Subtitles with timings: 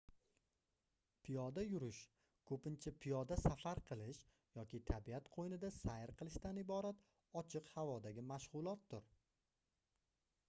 [1.25, 1.97] piyoda yurish
[2.51, 4.21] koʻpincha piyoda safar qilish
[4.59, 7.03] yoki tabiat qoʻynida sayr qilishdan iborat
[7.43, 9.05] ochiq havodagi mashgʻulotdir